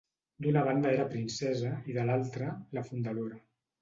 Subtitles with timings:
[0.45, 3.43] D'una banda era princesa i de l'altra, la fundadora.